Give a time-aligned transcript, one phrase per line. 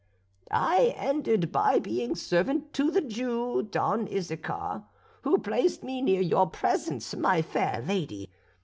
[0.49, 4.81] I ended by being servant to the Jew, Don Issachar,
[5.21, 8.31] who placed me near your presence, my fair lady.